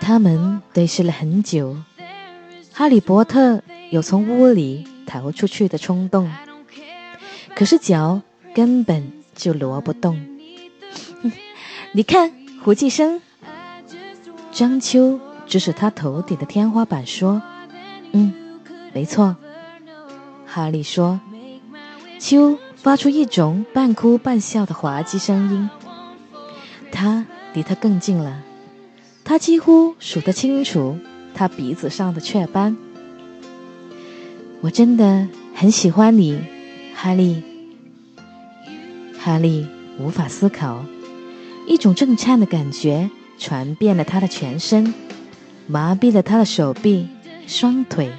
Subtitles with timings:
[0.00, 1.76] 他们对视了很久。
[2.72, 6.30] 哈利波特有从屋里逃出去的冲动，
[7.54, 8.22] 可是脚
[8.54, 10.18] 根本就挪不动。
[11.92, 13.20] 你看，胡寄生。
[14.52, 17.42] 张秋指指他头顶的天花板说
[18.12, 18.60] ：“嗯，
[18.92, 19.36] 没错。”
[20.46, 21.20] 哈利说。
[22.18, 25.70] 秋发出一种半哭半笑的滑稽声音。
[26.90, 27.24] 他
[27.54, 28.42] 离他更近了，
[29.28, 30.96] 他几乎数得清楚
[31.34, 32.74] 他鼻子上的雀斑。
[34.62, 36.40] 我真的很喜欢你，
[36.94, 37.42] 哈利。
[39.18, 39.66] 哈利
[39.98, 40.82] 无法思考，
[41.66, 44.94] 一种震颤的感觉传遍了他的全身，
[45.66, 47.06] 麻痹了他的手臂、
[47.46, 48.10] 双腿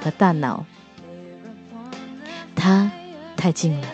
[0.00, 0.64] 和大脑。
[2.56, 2.90] 他。
[3.36, 3.86] 太近了，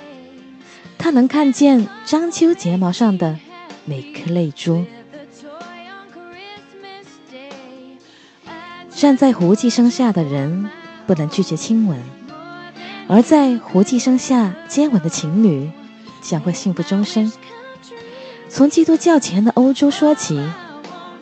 [0.96, 3.36] 他能看见张秋睫毛上的
[3.84, 4.84] 每颗泪珠。
[9.00, 10.68] 站在胡寄生下的人
[11.06, 11.98] 不能拒绝亲吻，
[13.08, 15.70] 而在胡寄生下接吻的情侣
[16.20, 17.32] 将会幸福终生。
[18.50, 20.38] 从基督教前的欧洲说起，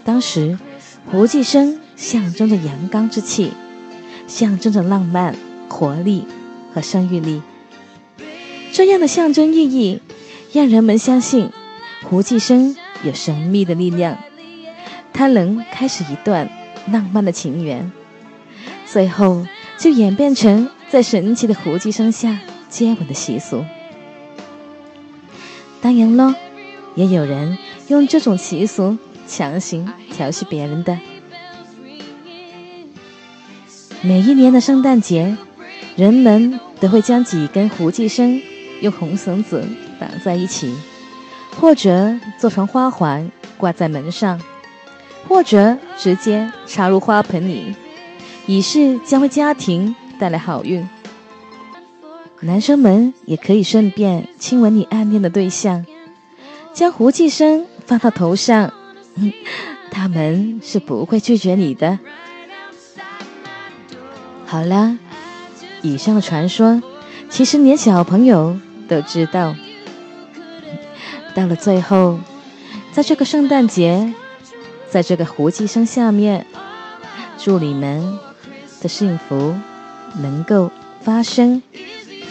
[0.03, 0.59] 当时
[1.07, 3.53] 胡寄生象征着阳刚之气，
[4.27, 5.37] 象征着浪漫、
[5.69, 6.27] 活力
[6.75, 7.41] 和生育力。
[8.73, 10.03] 这样的象征意义，
[10.53, 11.53] 让人们相信
[12.03, 14.19] 胡寄生有神秘的力量，
[15.13, 16.51] 他能开始一段
[16.93, 17.91] 浪漫的情缘，
[18.87, 23.65] 最后就演变成在神奇的胡姬生下接吻的习俗。
[25.81, 26.35] 当然喽，
[26.95, 27.57] 也有人
[27.89, 30.99] 用这种习俗强行调戏别人的。
[34.03, 35.37] 每一年的圣诞节，
[35.97, 38.41] 人们都会将几根胡姬生。
[38.81, 39.67] 用红绳子
[39.99, 40.73] 绑在一起，
[41.57, 44.41] 或者做成花环挂在门上，
[45.27, 47.75] 或者直接插入花盆里，
[48.47, 50.89] 以示将为家庭带来好运。
[52.41, 55.85] 男生们也可以顺便亲吻你暗恋的对象，
[56.73, 58.73] 将胡寄生放到头上，
[59.91, 61.99] 他们是不会拒绝你的。
[64.47, 64.97] 好啦，
[65.83, 66.83] 以上的传说，
[67.29, 68.59] 其实连小朋友。
[68.89, 69.55] 都知道，
[71.35, 72.19] 到了最后，
[72.91, 74.15] 在这个圣诞节，
[74.91, 76.47] 在这个胡姬生下面，
[77.39, 78.19] 祝你们
[78.81, 79.55] 的幸福
[80.17, 80.71] 能够
[81.03, 81.63] 发生、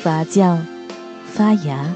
[0.02, 0.58] 发酵、
[1.34, 1.94] 发芽。